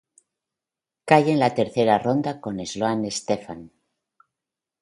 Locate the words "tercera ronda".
1.59-2.31